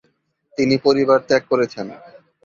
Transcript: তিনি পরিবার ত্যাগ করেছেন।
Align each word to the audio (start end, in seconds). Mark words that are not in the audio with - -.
তিনি 0.57 0.75
পরিবার 0.85 1.19
ত্যাগ 1.27 1.43
করেছেন। 1.51 1.87